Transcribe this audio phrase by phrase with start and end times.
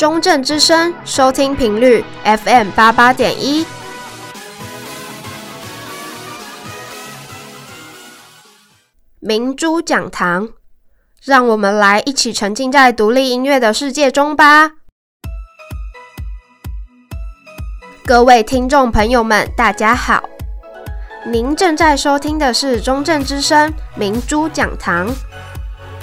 [0.00, 3.66] 中正之声收听频率 FM 八八点一。
[9.18, 10.48] 明珠讲堂，
[11.22, 14.70] 让我们来一起沉浸在独立音乐的世界中吧。
[18.06, 20.24] 各位听众朋友们，大家好，
[21.26, 25.08] 您正在收听的是中正之声明珠讲堂，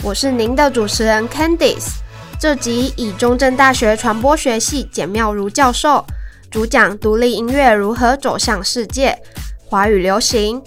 [0.03, 2.06] 我是您的主持人 Candice。
[2.39, 6.05] 这集以中正大学传播学系简妙如教授
[6.51, 9.17] 主讲独立音乐如何走向世界、
[9.65, 10.61] 华语流行、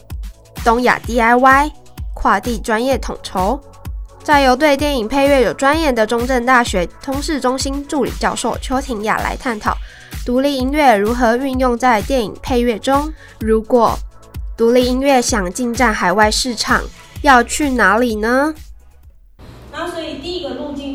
[0.65, 1.71] 东亚 DIY。
[2.13, 3.59] 跨地专业统筹，
[4.23, 9.75] 再由对电影配乐有专研的中正大学通识中心助理教授邱婷雅来探讨
[10.27, 13.11] 独立音乐如何运用在电影配乐中。
[13.39, 13.99] 如果
[14.55, 16.83] 独立音乐想进占海外市场，
[17.23, 18.53] 要去哪里呢？
[19.73, 20.95] 那所以第一个路径，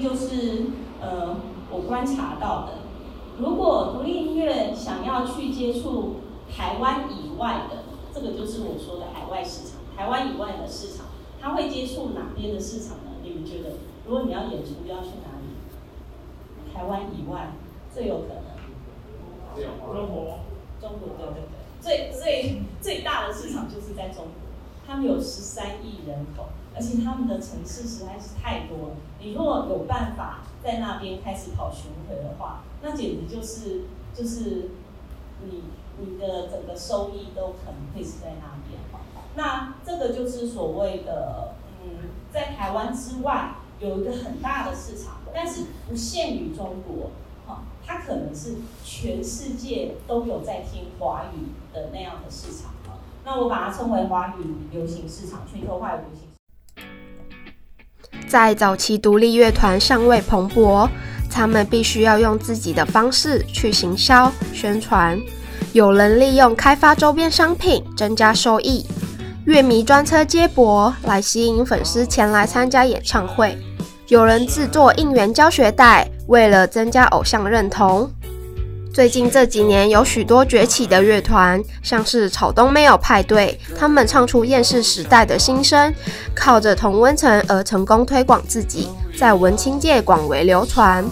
[2.05, 2.73] 观察到的，
[3.39, 6.17] 如果独立音乐想要去接触
[6.55, 7.77] 台湾以外的，
[8.13, 11.07] 这个就是我说的海外市场，台湾以外的市场。
[11.41, 13.11] 他会接触哪边的市场呢？
[13.23, 16.73] 你们觉得，如果你要演出，要去哪里？
[16.73, 17.51] 台湾以外，
[17.91, 18.43] 最有可能。
[19.55, 20.39] 中国。
[20.81, 21.41] 中国，对对
[21.81, 24.31] 对，最最最大的市场就是在中国，
[24.85, 28.95] 他们有十三亿人口，而且他们的城市实在是太多了。
[29.19, 34.71] 你如果有办法在那边开始跑巡回的话，那简直就是就是
[35.43, 35.63] 你
[35.97, 38.79] 你的整个收益都可能会是在那边。
[39.37, 47.11] 那这个就是所谓的，嗯，在台湾之外有一个很大的市场，但是不限于中国，
[47.45, 52.71] 哈，它可能是全世界都有在听华语的那样的市场，
[53.25, 56.24] 那我把它称为华语流行市场，全球化流行。
[58.35, 60.89] 在早期独立乐团尚未蓬勃，
[61.31, 65.17] 他们必须要用自己的方式去行销宣传，
[65.71, 68.85] 有人利用开发周边商品增加收益。
[69.45, 73.57] 乐迷专车接驳来吸引粉丝前来参加演唱会，
[74.09, 78.11] 有人制作应援教学带，为了增加偶像认同。
[78.95, 85.93] 最近这几年有许多崛起的乐团，像是草东没有派对，他们唱出厌世时代的心声，
[86.33, 91.03] 靠着同温层而成功推广自己，在文青界广为流传。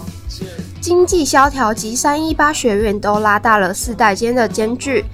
[0.80, 5.04] 经济萧条及三一八学院都拉大了世代间的间距。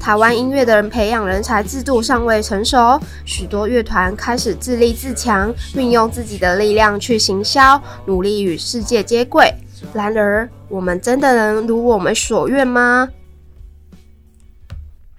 [0.00, 9.54] 台湾音乐的人培养人才制度尚未成熟，许多乐团开始自立自强，运用自己的力量去行销，努力与世界接轨。
[9.92, 13.10] 然而，我们真的能如我们所愿吗？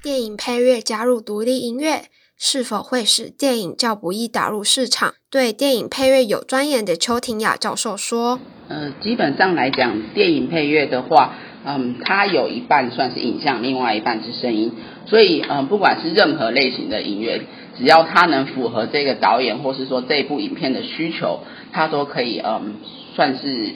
[0.03, 2.05] 电影配乐加入独立音乐，
[2.37, 5.13] 是否会使电影较不易打入市场？
[5.29, 11.35] 对电影配乐有专研的邱婷雅教授说：“呃，基本上来讲，电影配乐的话。”
[11.69, 14.71] 嗯，它有一半算是影像，另外一半是声音，
[15.05, 17.41] 所以嗯，不管是任何类型的音乐，
[17.77, 21.41] 只要它能符合这个导演或是说这部影片的需求，
[21.73, 22.75] 它都可以嗯，
[23.15, 23.71] 算是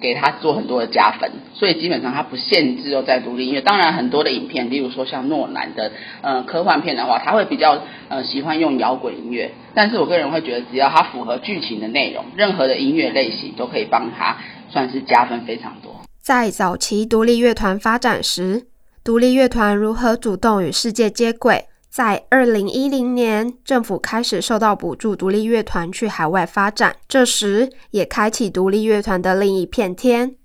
[0.00, 1.30] 给他做很多的加分。
[1.54, 3.60] 所以基本上他不限制哦，在独立音乐。
[3.60, 9.52] 当然，很多的影片，例如说像诺兰的嗯科幻片的话，他会比较呃喜欢用摇滚音乐。
[9.74, 14.38] 但是我个人会觉得，只要他符合剧情的内容，任何的音乐类型都可以帮他
[14.70, 16.00] 算是加分非常多。
[16.20, 18.66] 在早期独立乐团发展时，
[19.04, 21.66] 独立乐团如何主动与世界接轨？
[21.90, 30.36] 在二零一零年，政府开始受到补助，独立乐团去海外发展，这时也开启独立乐团的另一片天。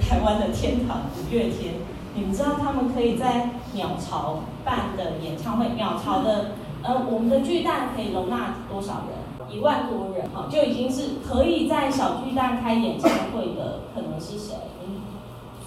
[0.00, 1.74] 台湾的天堂五月天，
[2.16, 9.48] 你们知道他们可以在鸟巢办的演唱会，鸟巢的呃，我们的巨蛋可以容纳多少人？
[9.48, 14.56] 一万多人，哈，就已经是可以在小巨蛋开演唱会的，可能是谁？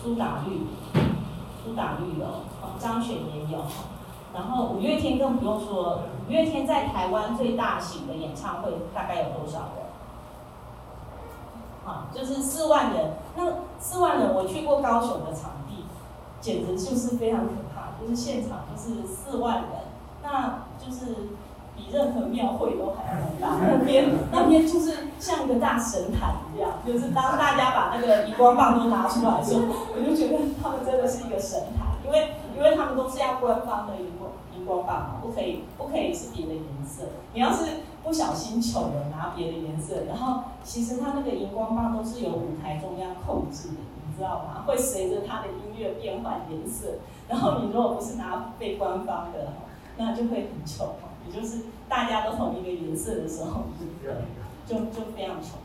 [0.03, 0.63] 苏打绿，
[1.63, 2.25] 苏打绿有，
[2.61, 3.65] 哦，张悬也有，
[4.33, 9.85] 然后五月天更不用说，五月天在台湾最大型的演唱会大概有多少人？
[11.85, 13.13] 啊，就是四万人。
[13.35, 13.43] 那
[13.79, 15.85] 四万人，我去过高雄的场地，
[16.41, 19.69] 简直就是非常可怕，就是现场就是四万人，
[20.23, 21.29] 那就是。
[21.75, 29.61] 比任何庙会都还要大，那边 那边就是像一个大神坛一样，就是当大家把那个荧光棒都拿出来的时候，
[29.95, 31.82] 我就觉得他们真的是一个神坛，
[32.63, 37.03] 因为他们都是要官方的荧光荧光棒嘛，不可以不可以是别的颜色。
[37.33, 43.75] 你要是不小心糗了拿别的颜色，然后其实他那个荧光棒都是由舞台中央控制的，
[44.07, 44.63] 你知道吗？
[44.65, 49.53] 会随着他的音乐变换颜色，然后你如果不是拿被官方的，
[49.97, 50.95] 那就会很丑。
[51.27, 53.63] 也就是大家都同一个颜色的时候，
[54.01, 55.57] 就就就非常丑。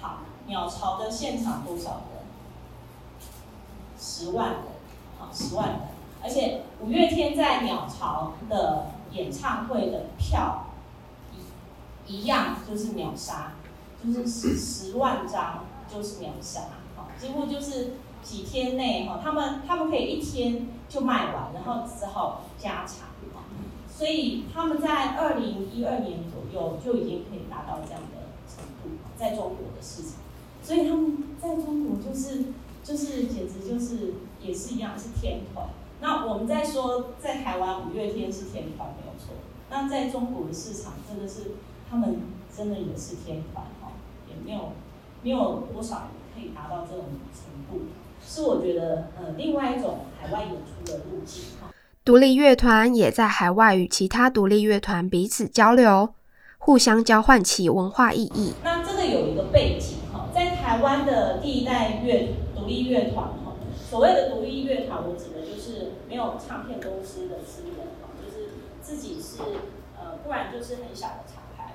[0.00, 2.24] 好，鸟巢的现场多少人？
[3.98, 4.58] 十万人，
[5.18, 5.78] 好，十万人，
[6.22, 10.66] 而且五月天在鸟巢的演唱会的票
[12.06, 13.52] 一一样，就是秒杀，
[14.04, 16.62] 就是十十万张就是秒杀，
[16.96, 23.08] 好，几乎就是几天内哈，他们他们可以一天就卖完，然后只好加场，
[23.88, 30.12] 所以他们在二零一二年左右就已经可以达到这样的程度，在中国的市场，
[30.62, 32.44] 所以他们在中国就是
[32.82, 35.66] 就是简直就是也是一样是天团。
[36.00, 39.34] 那我们在说在台湾五月天是天团没有错，
[39.70, 41.52] 那在中国的市场真的是。
[41.90, 42.20] 他们
[42.54, 43.92] 真的也是天团哈，
[44.28, 44.72] 也没有
[45.22, 47.86] 没有多少人可以达到这种程度，
[48.22, 51.70] 是我觉得呃另外一种海外演出的路径哈。
[52.04, 56.10] 独立乐团也在海外与其他独立乐团彼此交流，
[56.58, 58.52] 互相交换其文化意义。
[58.62, 63.54] 那这个有一个背景哈，在台湾的第一代乐独立乐团哈，
[63.88, 65.37] 所谓的独立乐团，我指的就是
[66.08, 68.48] 没有唱片公司的资源哈，就是
[68.82, 69.42] 自己是
[69.96, 71.74] 呃，不然就是很小的厂牌。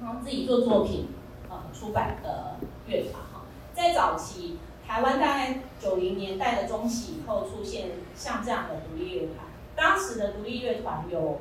[0.00, 1.08] 然后自己做作品，
[1.50, 2.56] 呃，出版的
[2.86, 3.42] 乐团哈，
[3.74, 4.58] 在早期
[4.88, 9.46] 台湾大概九零年代的中期以后，出现像这样的独立乐团。
[9.76, 11.40] 当时的独立乐团有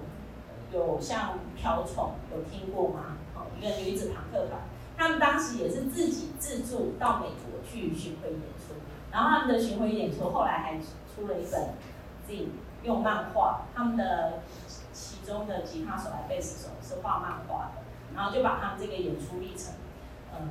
[0.74, 3.18] 有像瓢虫，有听过吗？
[3.34, 4.60] 好，一个女子庞克团，
[4.98, 8.59] 他们当时也是自己自助到美国去巡回演出，
[9.12, 11.70] 然后他们的巡回演出后来还出了一本
[12.26, 12.52] 自己
[12.84, 14.42] 用漫画，他们的
[14.94, 17.82] 其中的吉他手来贝斯手是画漫画的。
[18.16, 19.72] 然后就把他们这个演出历程，
[20.34, 20.50] 嗯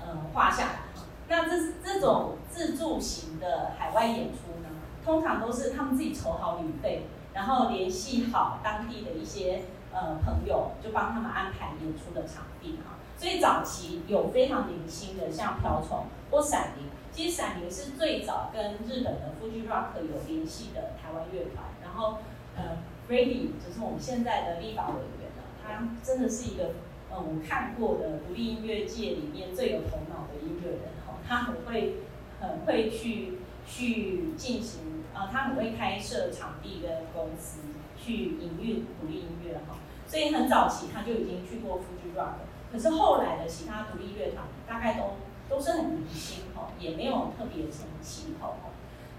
[0.00, 0.78] 嗯画下来。
[1.26, 4.68] 那这这种自助型的海外演出呢，
[5.04, 12.94] 通常都是他们自己筹好旅费，然后联系好当地的一些呃朋友，就帮他们安排演出的场地哈。
[13.16, 16.86] 所以早期有非常明星的，像瓢虫或闪灵，
[17.18, 21.64] 其实闪灵是最早跟日本的 Fuji Rock 有联系的台湾乐团。
[21.82, 22.18] 然后
[22.54, 22.78] 呃
[23.08, 25.28] Freddy 就是我们现在的立法委员。
[25.60, 26.74] 他真的是一个，
[27.10, 31.18] 呃，我看过的独立音乐界里面最有头脑的音乐人哈。
[31.26, 31.94] 他很会，
[32.40, 37.62] 很会去去进行，啊，他很会开设场地跟公司
[37.98, 39.74] 去营运独立音乐哈。
[40.06, 42.34] 所以很早期他就已经去过 Fuji Rock，
[42.72, 45.16] 可是后来的其他独立乐团大概都
[45.48, 48.54] 都是很明星哦，也没有特别什么气候。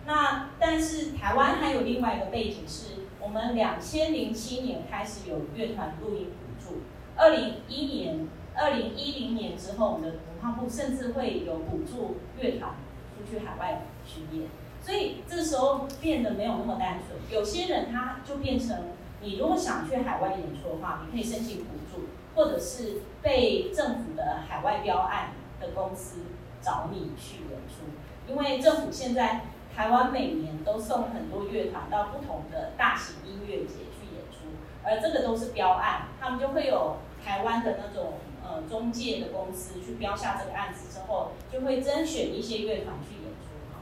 [0.06, 6.82] 那但是台湾还有另外一个背景是，我们两千零七年开始有乐团录音补助，
[7.16, 12.72] 二零一年、二零一零年之后，我们的文化部甚至会有补助乐团
[13.16, 14.50] 出去海外巡演，
[14.82, 17.20] 所以这时候变得没有那么单纯。
[17.30, 18.86] 有些人他就变成，
[19.22, 26.22] 你如果想去海外演出的话，你可以申请补助，或者是被政府的海外标案的公司
[26.62, 27.86] 找你去演出，
[28.28, 29.42] 因为政府现在。
[29.76, 34.50] 台湾每年都送很多乐团到不同的大型音乐节去演出，
[34.84, 43.80] 而这个都是标案，他们就会有台湾的那种呃中介的公司去标下这个案子之后，就会甄选一些乐团去演出哈。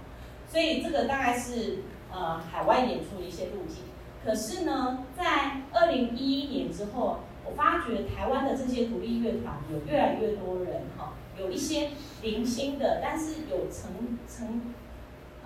[0.48, 1.80] 所以这个大概是
[2.12, 3.86] 呃海外演出的一些路径。
[4.24, 11.92] 可是呢，在二零一一年之后，我发觉台湾的这些独立乐团有越来越多人哈，有一些
[12.22, 14.74] 零星的，但是有成成。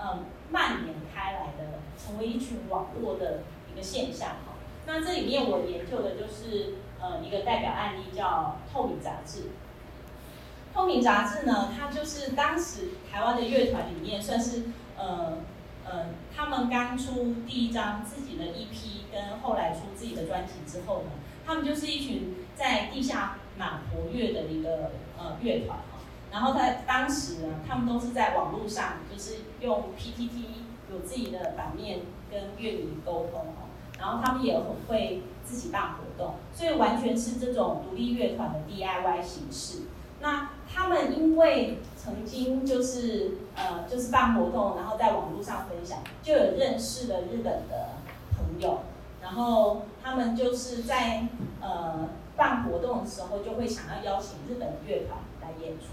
[0.04, 4.56] 嗯，蔓延开来的，成为一群网络的一个现象哈。
[4.88, 9.42] 那这里面我研究的就是呃一个代表案例，叫《透明杂志》。
[10.74, 14.63] 《透明杂志》呢，它就是当时台湾的乐团里面算是
[14.98, 15.38] 呃
[15.86, 21.12] 呃，他们刚出第一张自己的 EP，跟后来出自己的专辑之后呢，
[21.46, 25.77] 他们就是一群在地下蛮活跃的一个呃乐团。
[26.32, 30.46] 然后他当时呢，他们都是在网络上，就是用 PTT
[30.92, 32.00] 有自己的版面
[32.32, 33.68] 跟乐迷沟通哦。
[34.00, 39.84] 然后他们也很会自己办活动，所以完全是这种独立乐团的 DIY 形式。
[40.22, 47.90] 那他们因为曾经就是呃就是办活动，然后在网络上分享，就有认识了日本的
[48.38, 48.80] 朋友。
[49.22, 51.28] 然后他们就是在
[51.60, 55.88] 呃办活动的时候，就会想要邀请日本乐团来演出。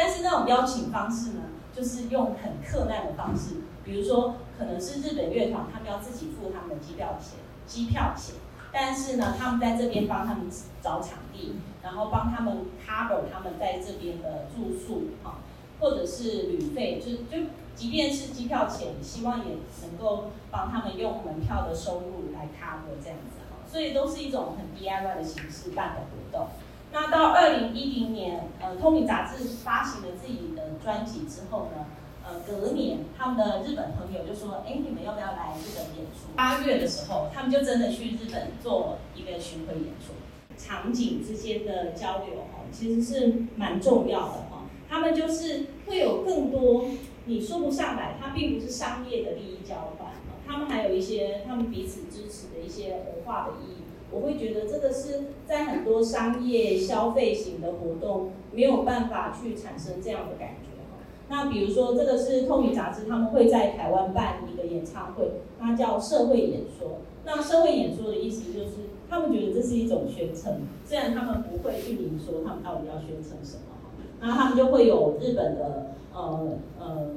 [0.00, 1.42] 但是那种邀请方式呢，
[1.74, 8.36] 就是用很客难的方式，比如说可能是日本乐团，他们要自己付他们的机票钱，机票钱。
[8.70, 10.46] 但是呢，他们在这边帮他们
[10.80, 15.42] 找场地，然后帮他们 cover 他们在这边的住宿啊，
[15.80, 23.66] 或者是旅费，就就即便是机票钱，希望也能够帮他们用门票的收入来 cover 这样子哈。
[23.66, 26.48] 所以都是一种很 DIY 的形式办的活动。
[26.92, 31.86] 那到二零一零年，呃，透明杂志发行了自己的专辑之后呢，
[32.26, 36.32] 呃，隔年他们的日本朋友就说，哎，你们要不要来日本演出？
[36.34, 40.14] 八月的时候，他们就真的去日本做一个巡回演出。
[40.56, 44.62] 场景之间的交流哈，其实是蛮重要的哈。
[44.88, 46.86] 他们就是会有更多
[47.26, 50.10] 你说不上来，它并不是商业的利益交换，
[50.46, 53.76] 他们还有一些他们彼此支持的一些文化的意义。
[54.10, 60.98] 我会觉得这个是在很多商业消费型的活动没有办法去产生这样的感觉哈。
[61.28, 67.00] 那比如说这个是透明杂志，他们会在台湾办一个演唱会，它叫社会演说。
[67.24, 68.76] 那社会演说的意思就是，
[69.10, 73.90] 他们觉得这是一种宣称，虽然他们不会去明说他们到底要宣称什么哈。
[74.20, 77.10] 那他们就会有日本的呃呃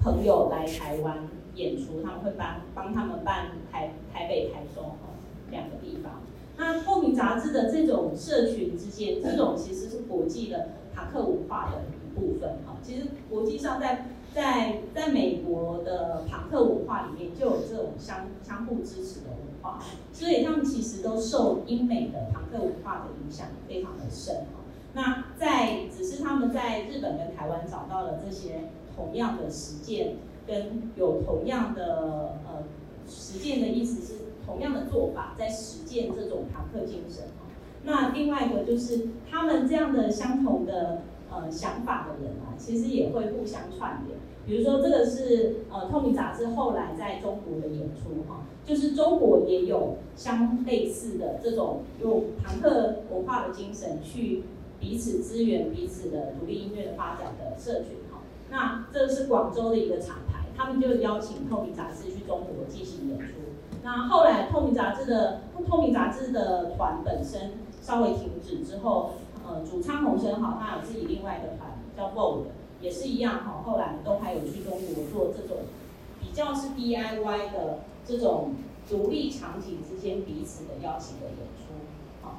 [0.00, 4.84] 朋友来台湾演出，他们会帮帮他们办台台北、台中。
[5.50, 6.22] 两个地方，
[6.56, 12.76] 那透明杂志的这种社群之间，这种其实是国际的庞克文化的一部分哈。
[12.82, 19.80] 其实国际上在在在美国的庞克文化里面就有这种相相互支持的文化，
[20.12, 24.62] 所以他们其实都受英美的庞克文化的影响非常的深哈。
[24.94, 32.62] 那在只是他们在日本跟台湾找到了这些同样的实践，跟有同样的呃
[33.08, 34.23] 实践的意思是。
[34.46, 37.24] 同样的做法，在实践这种庞克精神。
[37.84, 44.18] 那另外一个就是，他们这样的相同的呃想法的人啊，其实也会互相串联。
[44.46, 54.44] 比如说，这个是呃透明杂志后来在中国的演出哈，就是中国也有相类似的这种用庞克文化的精神去
[54.78, 58.20] 彼此支援彼此的独立音乐的发展的社群哈。
[58.50, 63.26] 那这是广州的一个厂牌，他们就邀请透明杂志去中国进行演出。
[63.84, 69.10] 那后来透明杂志的透明杂志的团本身稍微停止之后，
[69.46, 72.46] 呃，主唱洪生哈他有自己另外一个团叫 Vogue，
[72.80, 73.62] 也是一样哈。
[73.62, 75.64] 后来都还有去中国做这种
[76.18, 78.54] 比较是 DIY 的这种
[78.88, 81.74] 独立场景之间彼此的邀请的演出。
[82.22, 82.38] 好，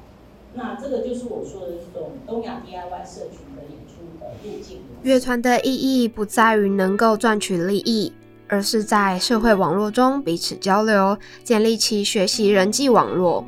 [0.54, 4.80] 那这个就是我说的这种东亚 DIY 社群的演出的路径。
[5.04, 8.12] 乐团的意义不在于能够赚取利益。
[8.48, 13.44] 而是在社会网络中彼此交流，建立起学习人际网络。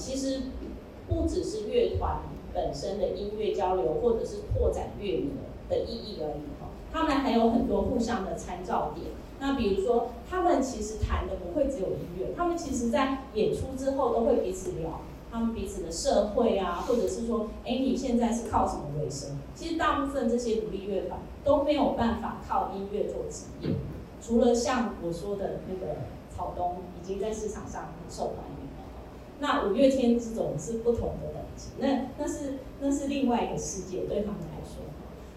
[0.00, 0.40] 其实
[1.06, 2.20] 不只是乐团
[2.54, 5.32] 本身的音乐交流，或者是拓展乐迷
[5.68, 6.70] 的意义而已哈。
[6.90, 9.08] 他们还有很多互相的参照点。
[9.38, 19.38] 那比如说，他们其实谈的不会只有音乐，他们其实在演出之后都会彼此聊他们彼此的社会啊，或者是说，哎，你现在是靠什么为生？
[19.54, 23.74] 其实大部分这些独立乐团都没有办法靠音乐做职业，
[24.22, 25.96] 除了像我说的那个。
[26.40, 28.59] 草东已经在市场上很受欢迎，
[29.40, 34.84] 那五月天这种是不同的等级，那那是那是另外一个世界，对他们来说。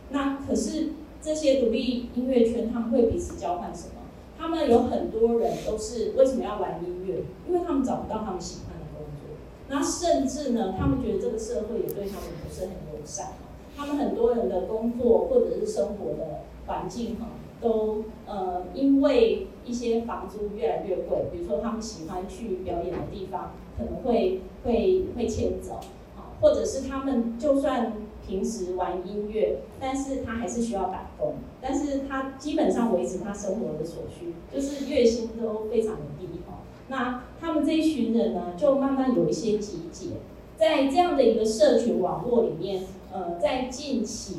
[0.10, 0.90] 那可是
[1.22, 3.94] 这些独立音乐圈，他们会彼此交换什么？
[4.38, 7.24] 他们有很多人都是为什么要玩音乐？
[7.48, 9.38] 因为他们找不到他们喜欢的工作。
[9.70, 13.34] 那甚至呢，他们觉得这个社会也对他们不是很友善。
[13.76, 17.28] 他们很多人的工作或者是生活的环境哈，
[17.62, 25.80] 都呃因为一些房租越来越贵，比如说他们喜欢去表演的地方可能会会会迁走
[26.18, 27.94] 啊，或者是他们就算
[28.26, 36.64] 平时玩音乐，但是他还是需要打工，但是他基本上维持他生活的所需，就是月薪都非常的低哦。
[36.88, 40.12] 那他们这一群人呢，就慢慢有一些集结，
[40.56, 42.84] 在这样的一个社群网络里面。
[43.16, 44.38] 呃，在近期，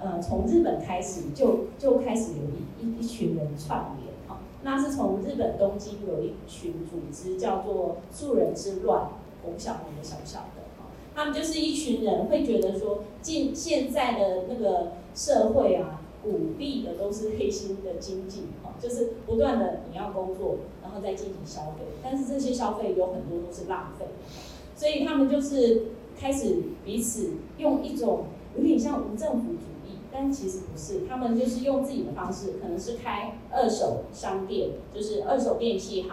[0.00, 4.07] 呃，从日本开始就就开始有一一一群人串联，
[4.62, 9.10] 那是从日本东京有一群组织叫做素人之乱，
[9.44, 24.06] 我不晓得你们晓不晓得哈，他们就是一群人会觉得说，近现在的那个社会啊，鼓励的都是黑心的经济哈，就是不断的你要工作，然后再进行消费，但是这些消费有很多都是浪费，
[24.76, 25.82] 所以他们就是。
[26.20, 28.24] 开始彼此用一种
[28.56, 29.77] 有点像无政府主义，
[30.12, 36.10] 但其实不是，他们就是用自己的方式，可能是开二手商店，就是二手电器行，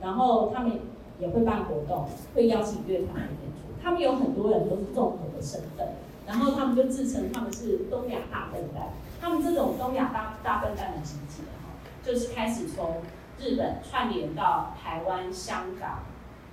[0.00, 0.80] 然后他们
[1.18, 3.82] 也会办活动，会邀请乐团来演出。
[3.82, 5.86] 他们有很多人都是综合的身份，
[6.26, 8.88] 然后他们就自称他们是东亚大笨蛋。
[9.20, 11.72] 他们这种东亚大大笨蛋的集结哈，
[12.02, 13.02] 就是开始从
[13.38, 16.00] 日本串联到台湾、香港、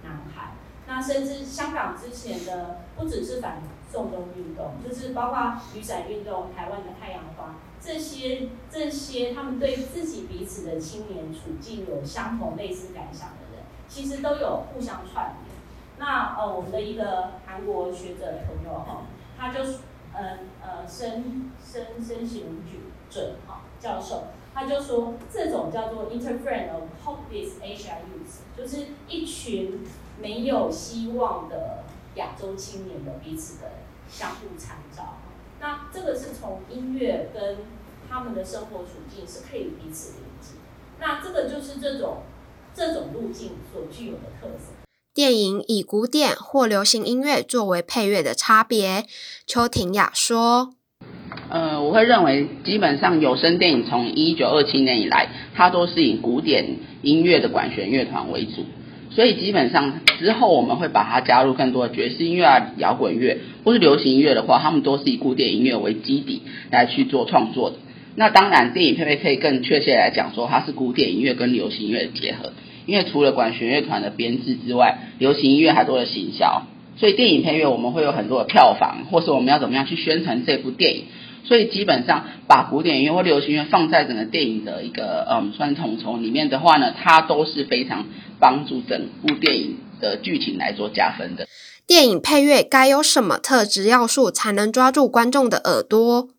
[0.03, 0.51] 南海。
[0.87, 15.55] 那甚至香港之前的不只是反送中运动，就是包括雨伞运动、台湾的太阳花这些这些，他们对自己彼此的青年处境有相同类似感想的人，其实都有互相串联。
[15.97, 19.01] 那呃，我们的一个韩国学者朋友哈，
[19.37, 19.61] 他就
[20.13, 22.63] 呃呃申申申行
[23.09, 24.23] 准哈教授，
[24.53, 29.81] 他就说这种叫做 Interfriend of Hopeless Asia Youth，就是一群。
[30.21, 33.71] 没有希望的亚洲青年的彼此的
[34.11, 35.17] 相互参照，
[35.59, 37.57] 那这个是从音乐跟
[38.09, 40.55] 他们的生活处境是可以彼此连接，
[40.99, 42.23] 那这个就是这种
[42.75, 44.73] 这种路径所具有的特色。
[45.13, 49.05] 电影以古典或流行音乐作为配乐的差别，
[49.47, 50.73] 邱婷雅说
[51.49, 58.65] ：“呃，我会认为基本上有声电影从一九二七年以来，它都是以古典音乐的管弦乐团为主。”
[59.13, 67.75] 所以基本上之后我们会把它加入更多的爵士音乐啊、摇滚乐或是流行音乐的话，他们都是以古典音乐为基底来去做创作的。
[68.15, 72.53] 那当然，电影配乐可以更确切来讲说，它是古典音乐跟流行音乐的结合。
[72.85, 76.63] 因为除了管弦乐团的编制之外，流行音乐还多了行销，
[76.97, 81.03] 所以电影配乐我们会有很多的票房，或是我们要怎么样去宣传这部电影。
[81.43, 88.05] 所以基本上把古典音乐或流行音乐放在整个电影的一个嗯，算统筹里面的话呢，它都是非常
[88.39, 91.47] 帮助整部电影的剧情来做加分的。
[91.87, 96.29] 电影配乐该有什么特质要素才能抓住观众的耳朵？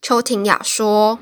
[0.00, 1.18] 邱婷雅说：“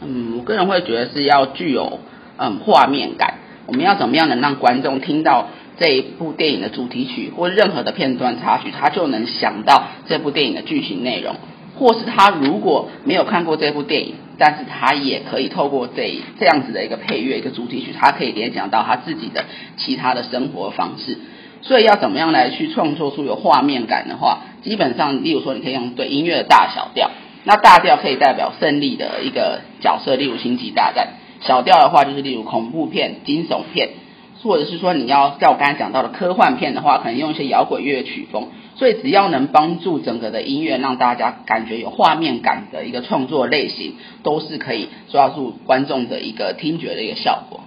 [0.00, 1.98] 嗯，我个人会觉得是要具有
[2.36, 3.38] 嗯画面感。
[3.66, 11.34] 我们要怎么样能让观众听到这一部电影的主题曲或任何的片段插曲，他就能想到这部电影的剧情内容。”
[11.76, 19.44] 或是他如果没有看过这部电影，但是他也可以透过这这样子的一个配乐一个主题曲，他可以联想到他自己的
[19.76, 21.18] 其他的生活方式。
[21.62, 27.10] 所以要怎么样来去创作出有画面感的话，基本上，例如说你可以用对音乐的大小调，
[27.44, 31.06] 那大调可以代表胜利的一个角色，例如星际大战；
[31.40, 33.90] 小调的话就是例如恐怖片、惊悚片，
[34.42, 38.48] 或者是说你要像我刚才讲到的科幻片的话，可能用一些摇滚乐曲风。
[38.76, 47.60] 所以，只要能帮助整个的音乐让大家感觉有画面感的一个创作类型，都是可以抓住观众的一个听觉的一个效果。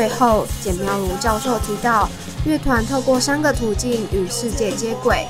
[0.00, 2.08] 最后，简妙如教授提到，
[2.46, 5.26] 乐团透过三个途径与世界接轨。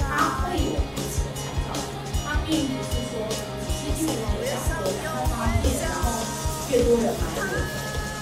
[0.00, 1.76] 它会有彼此的参照，
[2.24, 6.08] 它并不是说只是去分享歌，然后发片，然后
[6.72, 7.68] 越多人买我的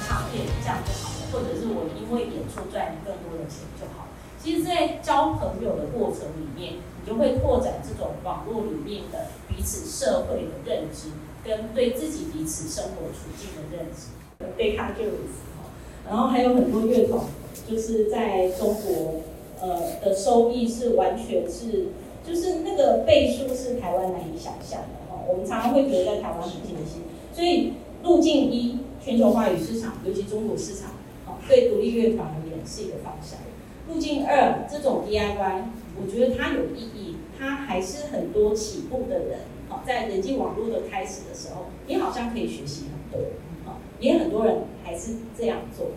[0.09, 4.13] 唱片，这样就好了，或者是我因为演出赚更多的钱就好了。
[4.43, 11.15] 其实，在交朋友的过程里面，你就会拓展这种网络里面的彼此社会的认知，
[11.47, 14.11] 跟对自己彼此生活处境的认知。
[14.59, 15.37] Decca Jones
[16.11, 17.23] 然后还有很多乐团，
[17.71, 19.21] 就是在中国，
[19.61, 21.87] 呃的收益是完全是，
[22.27, 25.23] 就是那个倍数是台湾难以想象的哈。
[25.29, 30.91] 我们常常会觉得在台湾很艰辛，所以路径一，全球化与市场，尤其中国市场，
[31.25, 33.39] 好，对独立乐团而言是一个方向。
[33.89, 35.63] 路径二，这种 DIY，
[36.01, 43.31] 我觉得它有意义，它还是很多起步的人，好，在人际网络的开始的时候，你好像可以学习很多。
[44.01, 45.89] 也很多人还是这样做，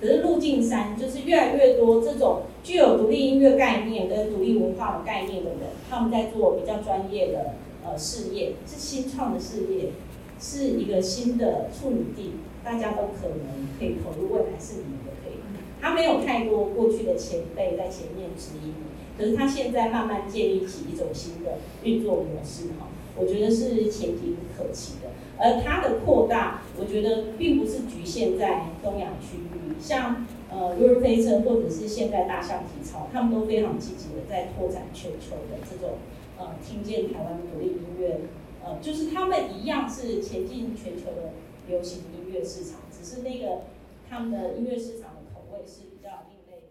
[0.00, 9.90] 可是路径三就是越来越多这种具有独立音乐概念跟独立文化概念的人，他们在做比较专业的呃事业，是新创的事业，
[10.38, 15.38] 是一个新的处女地，大家都可能可以投入，未来是你们的可以。
[15.80, 25.08] 他没有太多过去的前辈在前面指引你，可是他现在慢慢建立起一种新的运作模式哈，我觉得是前景可期的。
[25.38, 35.98] 而它的扩大，我觉得并不是局限在东亚区域，像呃如日飞车或者是现在大象体操，他们都非常积极的在拓展全球的这种
[36.38, 38.20] 呃听见台湾独立音乐，
[38.64, 41.32] 呃就是他们一样是前进全球的
[41.68, 43.64] 流行音乐市场，只是那个
[44.08, 46.62] 他们的音乐市场的口味是比较另类。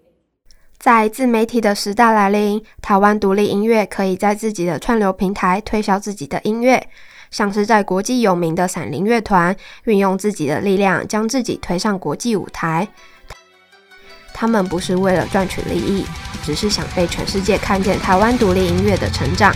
[0.79, 6.87] 在自媒体的时代来临，台湾独立音乐可以在自己的串流平台推销自己的音乐。
[7.35, 12.87] 像是在国际有名的闪灵乐团，运用自己的力量将自己推上国际舞台。
[14.33, 16.05] 他们不是为了赚取利益，
[16.45, 19.53] 只是想被全世界看见台湾独立音乐的成长。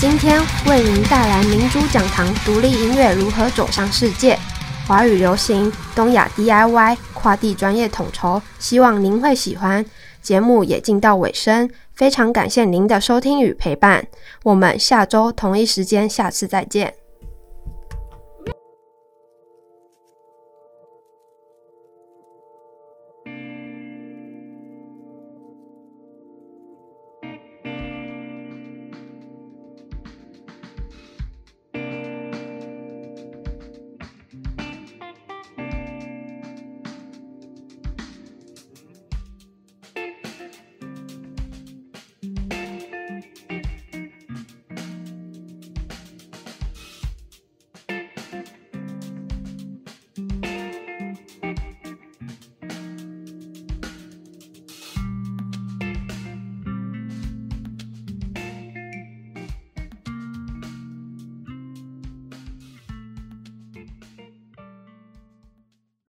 [0.00, 4.38] 今天为您带来明珠讲堂：独立音乐如何走向世界？
[4.86, 9.84] 华语流行、东亚 DIY、跨地专业统筹，希望您会喜欢。
[10.22, 11.68] 节目也进到尾声。
[11.94, 14.06] 非常感谢您的收听与陪伴，
[14.44, 17.01] 我们下周同一时间下次再见。